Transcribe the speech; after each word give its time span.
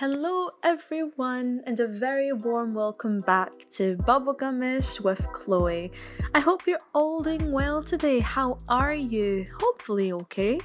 Hello, 0.00 0.50
everyone, 0.62 1.60
and 1.66 1.80
a 1.80 1.88
very 1.88 2.32
warm 2.32 2.72
welcome 2.72 3.20
back 3.20 3.50
to 3.72 3.96
Bubblegumish 3.96 5.00
with 5.00 5.26
Chloe. 5.32 5.90
I 6.32 6.38
hope 6.38 6.68
you're 6.68 6.78
all 6.94 7.20
doing 7.20 7.50
well 7.50 7.82
today. 7.82 8.20
How 8.20 8.58
are 8.68 8.94
you? 8.94 9.44
Hopefully, 9.60 10.12
okay. 10.12 10.60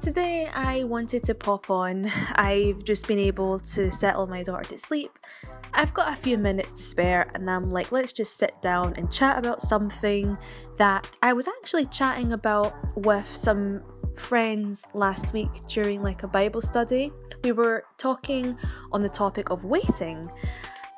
Today, 0.00 0.46
I 0.54 0.84
wanted 0.84 1.24
to 1.24 1.34
pop 1.34 1.70
on. 1.70 2.04
I've 2.36 2.84
just 2.84 3.08
been 3.08 3.18
able 3.18 3.58
to 3.58 3.90
settle 3.90 4.28
my 4.28 4.44
daughter 4.44 4.70
to 4.70 4.78
sleep. 4.78 5.10
I've 5.74 5.92
got 5.92 6.16
a 6.16 6.22
few 6.22 6.36
minutes 6.36 6.70
to 6.74 6.82
spare, 6.84 7.32
and 7.34 7.50
I'm 7.50 7.68
like, 7.68 7.90
let's 7.90 8.12
just 8.12 8.36
sit 8.36 8.62
down 8.62 8.94
and 8.96 9.10
chat 9.10 9.38
about 9.38 9.60
something 9.60 10.38
that 10.76 11.18
I 11.20 11.32
was 11.32 11.48
actually 11.48 11.86
chatting 11.86 12.32
about 12.32 12.76
with 12.96 13.26
some 13.34 13.82
friends 14.16 14.84
last 14.94 15.32
week 15.32 15.50
during 15.68 16.02
like 16.02 16.22
a 16.22 16.28
Bible 16.28 16.60
study. 16.60 17.12
We 17.44 17.52
were 17.52 17.84
talking 17.98 18.56
on 18.92 19.02
the 19.02 19.08
topic 19.08 19.50
of 19.50 19.64
waiting 19.64 20.24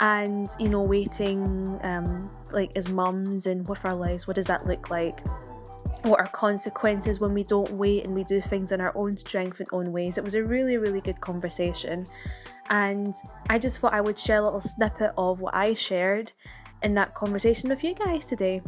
and 0.00 0.48
you 0.59 0.68
know 0.68 0.82
waiting 0.82 1.78
um 1.84 2.28
like 2.52 2.77
as 2.77 2.88
mums 2.88 3.46
and 3.46 3.66
with 3.69 3.84
our 3.84 3.95
lives 3.95 4.27
what 4.27 4.36
does 4.36 4.46
that 4.46 4.66
look 4.66 4.91
like? 4.91 5.20
What 6.02 6.20
are 6.20 6.27
consequences 6.27 7.20
when 7.20 7.32
we 7.32 7.45
don't 7.45 7.70
wait 7.70 8.06
and 8.06 8.14
we 8.14 8.24
do 8.24 8.41
things 8.41 8.72
in 8.72 8.80
our 8.80 8.92
own 8.96 9.16
strength 9.16 9.60
and 9.60 9.69
own 9.72 9.91
ways? 9.92 10.19
It 10.19 10.24
was 10.24 10.34
a 10.34 10.44
really 10.44 10.77
really 10.77 11.00
good 11.00 11.20
conversation. 11.20 12.05
And 12.70 13.14
i 13.50 13.58
just 13.58 13.78
thought 13.78 13.92
i 13.92 14.00
would 14.00 14.19
share 14.19 14.38
a 14.38 14.42
little 14.42 14.60
snippet 14.60 15.12
of 15.19 15.41
what 15.41 15.55
i 15.55 15.74
shared 15.74 16.33
in 16.83 16.94
that 16.94 17.14
conversation 17.14 17.69
with 17.69 17.84
you 17.84 17.94
guys 17.94 18.24
today 18.24 18.60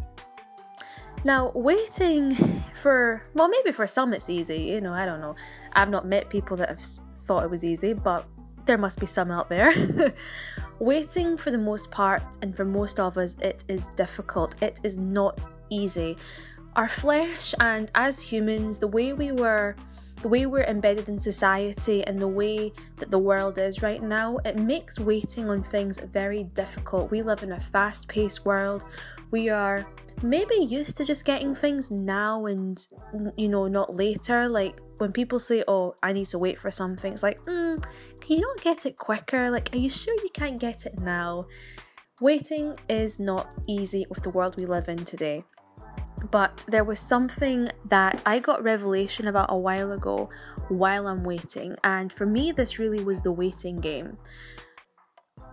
now, 1.26 1.50
waiting 1.54 2.34
for, 2.80 3.22
well, 3.34 3.48
maybe 3.48 3.72
for 3.72 3.86
some 3.86 4.14
it's 4.14 4.30
easy, 4.30 4.62
you 4.62 4.80
know, 4.80 4.92
I 4.92 5.04
don't 5.04 5.20
know. 5.20 5.34
I've 5.72 5.90
not 5.90 6.06
met 6.06 6.30
people 6.30 6.56
that 6.58 6.68
have 6.68 6.80
thought 7.26 7.42
it 7.42 7.50
was 7.50 7.64
easy, 7.64 7.92
but 7.92 8.26
there 8.64 8.78
must 8.78 9.00
be 9.00 9.06
some 9.06 9.30
out 9.30 9.48
there. 9.48 9.74
waiting 10.78 11.36
for 11.36 11.50
the 11.50 11.58
most 11.58 11.90
part, 11.90 12.22
and 12.42 12.56
for 12.56 12.64
most 12.64 13.00
of 13.00 13.18
us, 13.18 13.36
it 13.40 13.64
is 13.68 13.88
difficult. 13.96 14.54
It 14.62 14.80
is 14.84 14.96
not 14.96 15.46
easy. 15.68 16.16
Our 16.76 16.88
flesh, 16.88 17.54
and 17.60 17.90
as 17.96 18.20
humans, 18.20 18.78
the 18.78 18.88
way 18.88 19.12
we 19.12 19.32
were 19.32 19.74
the 20.22 20.28
way 20.28 20.46
we're 20.46 20.64
embedded 20.64 21.08
in 21.08 21.18
society 21.18 22.02
and 22.04 22.18
the 22.18 22.26
way 22.26 22.72
that 22.96 23.10
the 23.10 23.18
world 23.18 23.58
is 23.58 23.82
right 23.82 24.02
now, 24.02 24.38
it 24.44 24.58
makes 24.58 24.98
waiting 24.98 25.48
on 25.48 25.62
things 25.62 25.98
very 25.98 26.44
difficult. 26.54 27.10
We 27.10 27.22
live 27.22 27.42
in 27.42 27.52
a 27.52 27.58
fast 27.58 28.08
paced 28.08 28.44
world. 28.44 28.84
We 29.36 29.50
are 29.50 29.86
maybe 30.22 30.54
used 30.64 30.96
to 30.96 31.04
just 31.04 31.26
getting 31.26 31.54
things 31.54 31.90
now 31.90 32.46
and 32.46 32.74
you 33.36 33.48
know 33.48 33.68
not 33.68 33.94
later. 33.94 34.48
Like 34.48 34.80
when 34.96 35.12
people 35.12 35.38
say 35.38 35.62
oh 35.68 35.94
i 36.02 36.10
need 36.10 36.24
to 36.24 36.38
wait 36.38 36.58
for 36.58 36.70
something 36.70 37.12
it's 37.12 37.22
like 37.22 37.38
mm, 37.42 37.76
can 38.22 38.36
you 38.38 38.40
not 38.40 38.58
get 38.62 38.86
it 38.86 38.96
quicker? 38.96 39.50
Like 39.50 39.68
are 39.74 39.76
you 39.76 39.90
sure 39.90 40.14
you 40.24 40.30
can't 40.32 40.58
get 40.58 40.86
it 40.86 41.00
now? 41.00 41.44
Waiting 42.22 42.78
is 42.88 43.18
not 43.18 43.54
easy 43.68 44.06
with 44.08 44.22
the 44.22 44.30
world 44.30 44.56
we 44.56 44.64
live 44.64 44.88
in 44.88 45.04
today. 45.04 45.44
But 46.30 46.64
there 46.66 46.84
was 46.84 46.98
something 46.98 47.68
that 47.90 48.22
I 48.24 48.38
got 48.38 48.62
revelation 48.62 49.28
about 49.28 49.48
a 49.50 49.58
while 49.58 49.92
ago 49.92 50.30
while 50.68 51.08
I'm 51.08 51.24
waiting, 51.24 51.76
and 51.84 52.10
for 52.10 52.24
me, 52.24 52.52
this 52.52 52.78
really 52.78 53.04
was 53.04 53.20
the 53.20 53.30
waiting 53.30 53.76
game 53.80 54.16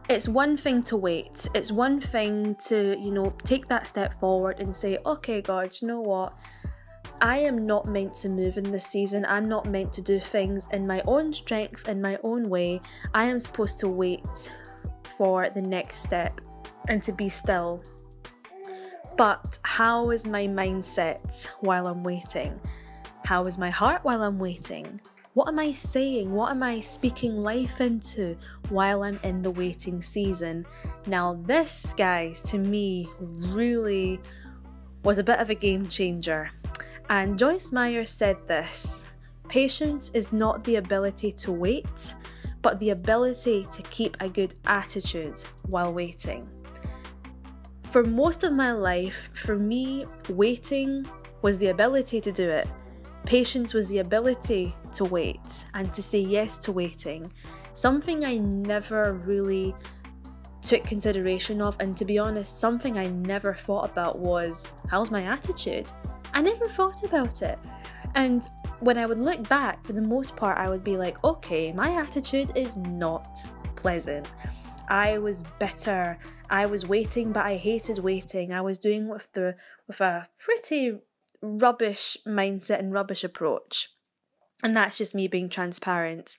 it's 0.10 0.28
one 0.28 0.58
thing 0.58 0.84
to 0.84 0.98
wait. 0.98 1.48
It's 1.54 1.72
one 1.72 2.00
thing 2.00 2.56
to, 2.66 2.98
you 3.00 3.12
know, 3.12 3.34
take 3.44 3.68
that 3.70 3.88
step 3.88 4.20
forward 4.20 4.60
and 4.60 4.76
say, 4.76 4.98
okay, 5.06 5.42
God, 5.42 5.76
you 5.82 5.88
know 5.88 6.02
what? 6.02 6.34
I 7.22 7.38
am 7.40 7.56
not 7.56 7.88
meant 7.88 8.16
to 8.16 8.30
move 8.30 8.58
in 8.58 8.64
this 8.64 8.86
season. 8.86 9.26
I'm 9.30 9.48
not 9.48 9.66
meant 9.66 9.94
to 9.94 10.02
do 10.02 10.20
things 10.20 10.68
in 10.74 10.86
my 10.86 11.02
own 11.08 11.32
strength, 11.32 11.88
in 11.88 12.02
my 12.02 12.18
own 12.24 12.44
way. 12.44 12.82
I 13.14 13.26
am 13.26 13.40
supposed 13.40 13.80
to 13.80 13.88
wait 13.88 14.52
for 15.18 15.48
the 15.50 15.62
next 15.62 16.04
step 16.04 16.42
and 16.90 17.02
to 17.04 17.14
be 17.14 17.30
still. 17.30 17.82
But 19.16 19.60
how 19.62 20.10
is 20.10 20.26
my 20.26 20.48
mindset 20.48 21.48
while 21.62 21.88
I'm 21.88 22.04
waiting? 22.04 22.60
How 23.26 23.44
is 23.44 23.58
my 23.58 23.70
heart 23.70 24.04
while 24.04 24.24
I'm 24.24 24.38
waiting? 24.38 25.00
What 25.34 25.48
am 25.48 25.58
I 25.58 25.72
saying? 25.72 26.32
What 26.32 26.52
am 26.52 26.62
I 26.62 26.80
speaking 26.80 27.38
life 27.38 27.82
into 27.82 28.38
while 28.70 29.02
I'm 29.02 29.20
in 29.24 29.42
the 29.42 29.50
waiting 29.50 30.00
season? 30.00 30.64
Now, 31.08 31.42
this, 31.48 31.96
guys, 31.98 32.40
to 32.44 32.60
me, 32.60 33.10
really 33.20 34.20
was 35.04 35.18
a 35.18 35.24
bit 35.24 35.40
of 35.40 35.50
a 35.50 35.56
game 35.56 35.90
changer. 35.90 36.52
And 37.10 37.40
Joyce 37.40 37.72
Meyer 37.72 38.06
said 38.06 38.38
this 38.48 39.04
Patience 39.50 40.12
is 40.14 40.34
not 40.34 40.64
the 40.64 40.76
ability 40.76 41.32
to 41.32 41.52
wait, 41.52 42.14
but 42.62 42.80
the 42.80 42.92
ability 42.92 43.68
to 43.72 43.82
keep 43.84 44.16
a 44.20 44.30
good 44.30 44.54
attitude 44.68 45.42
while 45.70 45.92
waiting. 45.92 46.48
For 47.92 48.04
most 48.04 48.44
of 48.44 48.54
my 48.54 48.72
life, 48.72 49.32
for 49.34 49.56
me, 49.56 50.06
waiting 50.30 51.08
was 51.42 51.58
the 51.58 51.70
ability 51.70 52.22
to 52.22 52.32
do 52.32 52.48
it. 52.48 52.68
Patience 53.26 53.74
was 53.74 53.88
the 53.88 54.00
ability 54.00 54.76
to 54.96 55.06
wait 55.06 55.66
and 55.74 55.92
to 55.94 56.04
say 56.04 56.20
yes 56.20 56.58
to 56.60 56.72
waiting. 56.72 57.32
Something 57.74 58.26
I 58.26 58.36
never 58.36 59.14
really 59.26 59.74
took 60.62 60.86
consideration 60.86 61.62
of, 61.62 61.76
and 61.80 61.98
to 61.98 62.06
be 62.06 62.20
honest, 62.20 62.60
something 62.60 62.98
I 62.98 63.06
never 63.06 63.54
thought 63.54 63.90
about 63.90 64.20
was 64.20 64.72
how's 64.90 65.12
my 65.12 65.24
attitude? 65.24 65.90
I 66.34 66.42
never 66.42 66.66
thought 66.66 67.04
about 67.04 67.42
it. 67.42 67.60
And 68.16 68.48
when 68.80 68.98
I 68.98 69.06
would 69.06 69.20
look 69.20 69.48
back, 69.48 69.86
for 69.86 69.94
the 69.94 70.02
most 70.02 70.36
part, 70.36 70.58
I 70.58 70.70
would 70.70 70.84
be 70.84 70.98
like, 70.98 71.24
okay, 71.24 71.72
my 71.72 71.96
attitude 71.96 72.52
is 72.56 72.78
not 72.78 73.28
pleasant. 73.76 74.32
I 74.90 75.18
was 75.18 75.42
bitter. 75.60 76.18
I 76.50 76.66
was 76.66 76.88
waiting, 76.88 77.32
but 77.32 77.46
I 77.46 77.56
hated 77.56 78.00
waiting. 78.00 78.52
I 78.52 78.62
was 78.62 78.78
doing 78.78 79.08
with 79.08 79.32
the 79.34 79.56
with 79.88 80.02
a 80.02 80.28
pretty 80.38 81.00
rubbish 81.44 82.18
mindset 82.26 82.80
and 82.80 82.94
rubbish 82.94 83.24
approach. 83.24 83.90
And 84.64 84.76
that's 84.76 84.98
just 84.98 85.14
me 85.14 85.28
being 85.28 85.50
transparent. 85.50 86.38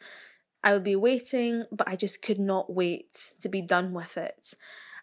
I 0.62 0.72
would 0.72 0.82
be 0.82 0.96
waiting, 0.96 1.64
but 1.70 1.86
I 1.86 1.94
just 1.94 2.22
could 2.22 2.40
not 2.40 2.72
wait 2.72 3.34
to 3.40 3.50
be 3.50 3.60
done 3.60 3.92
with 3.92 4.16
it. 4.16 4.54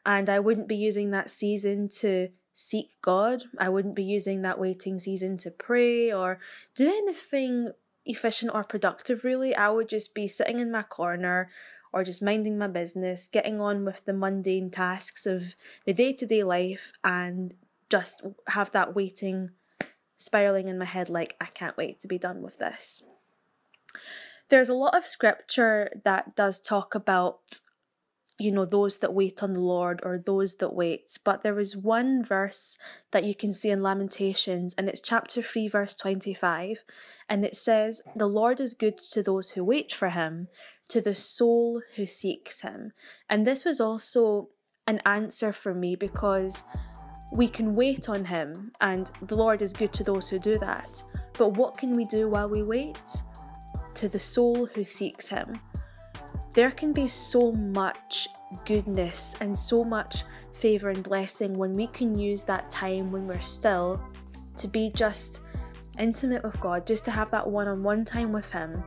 And 0.04 0.28
I 0.28 0.40
wouldn't 0.40 0.68
be 0.68 0.76
using 0.76 1.12
that 1.12 1.30
season 1.30 1.88
to 2.00 2.30
seek 2.54 2.90
God. 3.04 3.44
I 3.60 3.70
wouldn't 3.70 3.96
be 3.96 4.04
using 4.04 4.42
that 4.42 4.60
waiting 4.60 5.00
season 5.00 5.38
to 5.40 5.52
pray 5.52 6.12
or 6.12 6.40
do 6.76 6.88
anything 6.88 7.72
efficient 8.06 8.52
or 8.56 8.64
productive, 8.64 9.24
really. 9.24 9.56
I 9.56 9.70
would 9.70 9.88
just 9.88 10.16
be 10.16 10.28
sitting 10.28 10.58
in 10.58 10.72
my 10.72 10.82
corner 10.82 11.52
or 11.94 12.04
just 12.04 12.24
minding 12.24 12.58
my 12.58 12.68
business, 12.68 13.28
getting 13.28 13.62
on 13.62 13.86
with 13.86 14.04
the 14.06 14.14
mundane 14.14 14.72
tasks 14.72 15.28
of 15.28 15.54
the 15.86 15.94
day 15.94 16.14
to 16.14 16.26
day 16.26 16.42
life, 16.42 16.92
and 17.04 17.54
just 17.90 18.24
have 18.48 18.72
that 18.72 18.96
waiting 18.96 19.52
spiraling 20.22 20.68
in 20.68 20.78
my 20.78 20.86
head 20.86 21.10
like, 21.10 21.36
I 21.42 21.46
can't 21.46 21.78
wait 21.78 22.00
to 22.02 22.08
be 22.08 22.18
done 22.18 22.42
with 22.42 22.60
this. 22.60 23.04
There's 24.50 24.70
a 24.70 24.74
lot 24.74 24.96
of 24.96 25.08
scripture 25.08 25.90
that 26.04 26.36
does 26.36 26.60
talk 26.60 26.94
about, 26.94 27.60
you 28.38 28.52
know, 28.52 28.66
those 28.66 29.00
that 29.00 29.14
wait 29.14 29.42
on 29.42 29.54
the 29.54 29.64
Lord 29.64 30.02
or 30.04 30.22
those 30.24 30.56
that 30.58 30.74
wait, 30.74 31.18
but 31.24 31.42
there 31.42 31.60
is 31.60 31.78
one 31.78 32.24
verse 32.24 32.78
that 33.12 33.24
you 33.24 33.34
can 33.34 33.54
see 33.54 33.70
in 33.70 33.82
Lamentations, 33.82 34.74
and 34.78 34.90
it's 34.90 35.00
chapter 35.00 35.42
3, 35.42 35.68
verse 35.70 35.96
25, 35.96 36.84
and 37.30 37.46
it 37.46 37.56
says, 37.56 38.02
The 38.16 38.28
Lord 38.28 38.60
is 38.60 38.74
good 38.74 38.98
to 39.12 39.24
those 39.24 39.52
who 39.52 39.64
wait 39.64 39.94
for 39.94 40.10
him, 40.10 40.50
to 40.90 41.00
the 41.00 41.16
soul 41.16 41.82
who 41.96 42.06
seeks 42.06 42.62
him. 42.62 42.92
And 43.30 43.48
this 43.48 43.64
was 43.64 43.80
also 43.80 44.50
an 44.86 45.00
answer 45.06 45.54
for 45.54 45.74
me 45.74 45.96
because 45.96 46.66
we 47.32 47.48
can 47.48 47.74
wait 47.74 48.10
on 48.10 48.26
Him, 48.26 48.72
and 48.82 49.10
the 49.24 49.36
Lord 49.36 49.62
is 49.62 49.74
good 49.74 49.94
to 49.94 50.04
those 50.04 50.30
who 50.30 50.38
do 50.38 50.58
that. 50.60 51.02
But 51.38 51.58
what 51.58 51.78
can 51.78 51.94
we 51.94 52.06
do 52.06 52.30
while 52.30 52.50
we 52.50 52.62
wait? 52.62 53.02
To 53.96 54.10
the 54.10 54.20
soul 54.20 54.66
who 54.68 54.84
seeks 54.84 55.28
Him. 55.28 55.54
There 56.54 56.72
can 56.72 56.92
be 56.92 57.08
so 57.08 57.54
much 57.54 58.28
goodness 58.66 59.36
and 59.40 59.58
so 59.58 59.84
much 59.84 60.24
favour 60.58 60.90
and 60.90 61.04
blessing 61.04 61.54
when 61.54 61.74
we 61.74 61.88
can 61.88 62.18
use 62.18 62.44
that 62.44 62.70
time 62.70 63.12
when 63.12 63.26
we're 63.26 63.40
still 63.40 64.02
to 64.58 64.68
be 64.68 64.92
just 64.94 65.40
intimate 65.98 66.44
with 66.44 66.60
God, 66.60 66.86
just 66.86 67.06
to 67.06 67.12
have 67.12 67.32
that 67.32 67.48
one 67.48 67.68
on 67.68 67.82
one 67.82 68.04
time 68.04 68.34
with 68.34 68.52
Him, 68.52 68.84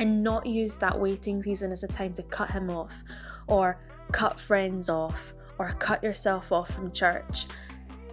and 0.00 0.22
not 0.24 0.44
use 0.44 0.76
that 0.76 0.98
waiting 0.98 1.40
season 1.42 1.70
as 1.70 1.84
a 1.84 1.88
time 1.88 2.12
to 2.14 2.22
cut 2.24 2.50
Him 2.50 2.68
off 2.68 3.04
or 3.46 3.78
cut 4.10 4.40
friends 4.40 4.88
off 4.88 5.32
or 5.58 5.72
cut 5.72 6.02
yourself 6.02 6.52
off 6.52 6.74
from 6.74 6.90
church 6.92 7.46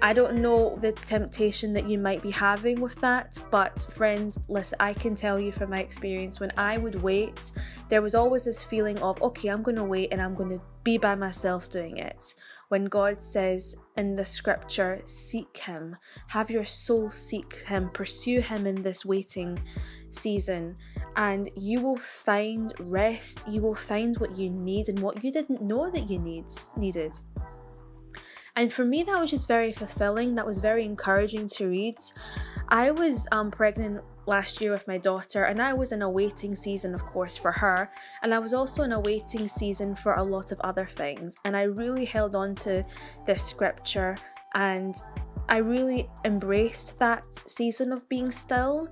I 0.01 0.11
don't 0.13 0.41
know 0.41 0.77
the 0.81 0.91
temptation 0.91 1.73
that 1.73 1.87
you 1.87 1.97
might 1.97 2.21
be 2.21 2.31
having 2.31 2.81
with 2.81 2.95
that, 3.01 3.37
but 3.51 3.87
friend, 3.95 4.35
listen, 4.49 4.77
I 4.79 4.93
can 4.93 5.15
tell 5.15 5.39
you 5.39 5.51
from 5.51 5.69
my 5.69 5.77
experience 5.77 6.39
when 6.39 6.51
I 6.57 6.77
would 6.77 7.01
wait, 7.01 7.51
there 7.89 8.01
was 8.01 8.15
always 8.15 8.45
this 8.45 8.63
feeling 8.63 8.99
of, 8.99 9.21
okay, 9.21 9.49
I'm 9.49 9.63
going 9.63 9.77
to 9.77 9.83
wait 9.83 10.11
and 10.11 10.21
I'm 10.21 10.35
going 10.35 10.49
to 10.49 10.61
be 10.83 10.97
by 10.97 11.15
myself 11.15 11.69
doing 11.69 11.97
it. 11.97 12.33
When 12.67 12.85
God 12.85 13.21
says 13.21 13.75
in 13.97 14.15
the 14.15 14.25
scripture, 14.25 14.97
seek 15.05 15.57
Him, 15.57 15.95
have 16.27 16.49
your 16.49 16.65
soul 16.65 17.09
seek 17.09 17.59
Him, 17.59 17.89
pursue 17.89 18.41
Him 18.41 18.67
in 18.67 18.75
this 18.75 19.05
waiting 19.05 19.61
season, 20.11 20.75
and 21.15 21.49
you 21.55 21.81
will 21.81 21.97
find 21.97 22.73
rest, 22.79 23.47
you 23.49 23.61
will 23.61 23.75
find 23.75 24.17
what 24.17 24.37
you 24.37 24.49
need 24.49 24.89
and 24.89 24.99
what 24.99 25.23
you 25.23 25.31
didn't 25.31 25.61
know 25.61 25.89
that 25.91 26.09
you 26.09 26.19
need 26.19 26.45
needed. 26.75 27.13
And 28.55 28.71
for 28.71 28.85
me, 28.85 29.03
that 29.03 29.19
was 29.19 29.31
just 29.31 29.47
very 29.47 29.71
fulfilling. 29.71 30.35
That 30.35 30.45
was 30.45 30.59
very 30.59 30.85
encouraging 30.85 31.47
to 31.49 31.67
read. 31.67 31.97
I 32.69 32.91
was 32.91 33.27
um, 33.31 33.49
pregnant 33.49 34.03
last 34.27 34.61
year 34.61 34.71
with 34.71 34.87
my 34.87 34.97
daughter, 34.99 35.45
and 35.45 35.61
I 35.61 35.73
was 35.73 35.91
in 35.91 36.03
a 36.03 36.09
waiting 36.09 36.55
season, 36.55 36.93
of 36.93 37.03
course, 37.03 37.35
for 37.35 37.51
her. 37.51 37.89
And 38.21 38.33
I 38.33 38.39
was 38.39 38.53
also 38.53 38.83
in 38.83 38.91
a 38.91 38.99
waiting 38.99 39.47
season 39.47 39.95
for 39.95 40.13
a 40.13 40.23
lot 40.23 40.51
of 40.51 40.59
other 40.61 40.83
things. 40.83 41.35
And 41.45 41.57
I 41.57 41.63
really 41.63 42.05
held 42.05 42.35
on 42.35 42.53
to 42.55 42.83
this 43.25 43.43
scripture 43.43 44.15
and 44.55 45.01
I 45.49 45.57
really 45.57 46.09
embraced 46.23 46.97
that 46.99 47.25
season 47.47 47.91
of 47.91 48.07
being 48.07 48.31
still 48.31 48.87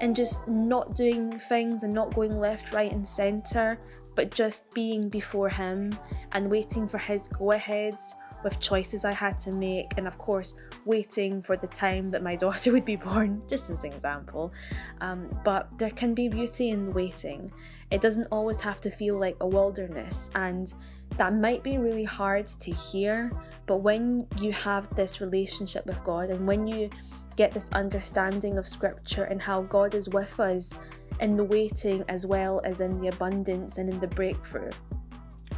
and 0.00 0.14
just 0.14 0.46
not 0.46 0.94
doing 0.94 1.38
things 1.48 1.82
and 1.82 1.92
not 1.92 2.14
going 2.14 2.38
left, 2.38 2.72
right, 2.72 2.92
and 2.92 3.06
centre, 3.06 3.78
but 4.14 4.32
just 4.32 4.72
being 4.74 5.08
before 5.08 5.48
Him 5.48 5.90
and 6.32 6.50
waiting 6.50 6.86
for 6.86 6.98
His 6.98 7.26
go 7.28 7.52
aheads 7.52 8.14
with 8.44 8.60
choices 8.60 9.04
I 9.04 9.12
had 9.12 9.38
to 9.40 9.52
make, 9.52 9.96
and 9.96 10.06
of 10.06 10.16
course, 10.18 10.54
waiting 10.84 11.42
for 11.42 11.56
the 11.56 11.66
time 11.66 12.10
that 12.10 12.22
my 12.22 12.36
daughter 12.44 12.72
would 12.72 12.84
be 12.84 12.96
born, 12.96 13.42
just 13.48 13.70
as 13.70 13.84
an 13.84 13.92
example. 13.92 14.52
Um, 15.00 15.28
but 15.44 15.68
there 15.78 15.90
can 15.90 16.14
be 16.14 16.28
beauty 16.28 16.70
in 16.70 16.92
waiting. 16.92 17.52
It 17.90 18.00
doesn't 18.00 18.28
always 18.30 18.60
have 18.60 18.80
to 18.82 18.90
feel 18.90 19.18
like 19.18 19.36
a 19.40 19.46
wilderness, 19.46 20.30
and 20.34 20.72
that 21.16 21.34
might 21.34 21.62
be 21.62 21.78
really 21.78 22.04
hard 22.04 22.48
to 22.48 22.70
hear. 22.70 23.32
But 23.66 23.78
when 23.78 24.26
you 24.38 24.52
have 24.52 24.94
this 24.94 25.20
relationship 25.20 25.86
with 25.86 26.02
God, 26.04 26.30
and 26.30 26.46
when 26.46 26.66
you 26.66 26.90
get 27.38 27.52
this 27.52 27.70
understanding 27.72 28.58
of 28.58 28.66
Scripture 28.66 29.24
and 29.24 29.40
how 29.40 29.62
God 29.62 29.94
is 29.94 30.08
with 30.08 30.40
us 30.40 30.74
in 31.20 31.36
the 31.36 31.44
waiting 31.44 32.02
as 32.08 32.26
well 32.26 32.60
as 32.64 32.80
in 32.80 33.00
the 33.00 33.08
abundance 33.08 33.78
and 33.78 33.88
in 33.88 34.00
the 34.00 34.08
breakthrough. 34.08 34.70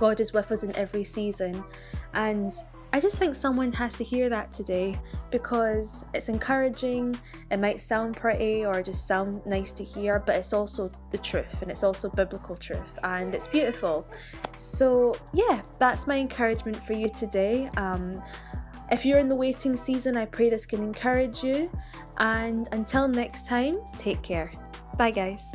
God 0.00 0.18
is 0.18 0.32
with 0.32 0.50
us 0.50 0.62
in 0.62 0.74
every 0.76 1.04
season. 1.04 1.62
And 2.14 2.52
I 2.92 2.98
just 2.98 3.18
think 3.18 3.36
someone 3.36 3.70
has 3.74 3.94
to 3.94 4.04
hear 4.04 4.30
that 4.30 4.50
today 4.50 4.98
because 5.30 6.06
it's 6.14 6.28
encouraging. 6.28 7.14
It 7.50 7.60
might 7.60 7.80
sound 7.80 8.16
pretty 8.16 8.64
or 8.64 8.82
just 8.82 9.06
sound 9.06 9.44
nice 9.46 9.70
to 9.72 9.84
hear, 9.84 10.18
but 10.18 10.36
it's 10.36 10.54
also 10.54 10.90
the 11.12 11.18
truth 11.18 11.60
and 11.60 11.70
it's 11.70 11.84
also 11.84 12.08
biblical 12.08 12.54
truth 12.54 12.98
and 13.04 13.32
it's 13.34 13.46
beautiful. 13.46 14.06
So, 14.56 15.14
yeah, 15.34 15.60
that's 15.78 16.06
my 16.06 16.16
encouragement 16.16 16.84
for 16.86 16.94
you 16.94 17.10
today. 17.10 17.70
Um, 17.76 18.22
if 18.90 19.04
you're 19.04 19.18
in 19.18 19.28
the 19.28 19.36
waiting 19.36 19.76
season, 19.76 20.16
I 20.16 20.24
pray 20.24 20.48
this 20.48 20.66
can 20.66 20.82
encourage 20.82 21.44
you. 21.44 21.68
And 22.18 22.68
until 22.72 23.06
next 23.06 23.46
time, 23.46 23.74
take 23.98 24.22
care. 24.22 24.50
Bye, 24.96 25.12
guys. 25.12 25.52